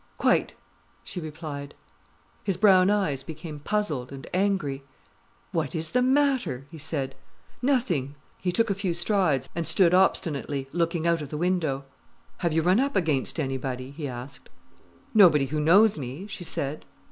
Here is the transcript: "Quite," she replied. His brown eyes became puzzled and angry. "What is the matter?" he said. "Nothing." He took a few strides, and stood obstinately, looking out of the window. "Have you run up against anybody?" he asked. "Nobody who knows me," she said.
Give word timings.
"Quite," 0.17 0.55
she 1.03 1.21
replied. 1.21 1.75
His 2.43 2.57
brown 2.57 2.89
eyes 2.89 3.21
became 3.21 3.59
puzzled 3.59 4.11
and 4.11 4.25
angry. 4.33 4.83
"What 5.51 5.75
is 5.75 5.91
the 5.91 6.01
matter?" 6.01 6.65
he 6.71 6.79
said. 6.79 7.13
"Nothing." 7.61 8.15
He 8.39 8.51
took 8.51 8.71
a 8.71 8.73
few 8.73 8.95
strides, 8.95 9.47
and 9.53 9.67
stood 9.67 9.93
obstinately, 9.93 10.67
looking 10.73 11.05
out 11.05 11.21
of 11.21 11.29
the 11.29 11.37
window. 11.37 11.85
"Have 12.39 12.51
you 12.51 12.63
run 12.63 12.79
up 12.79 12.95
against 12.95 13.39
anybody?" 13.39 13.91
he 13.91 14.07
asked. 14.07 14.49
"Nobody 15.13 15.45
who 15.45 15.59
knows 15.59 15.99
me," 15.99 16.25
she 16.25 16.43
said. 16.45 16.83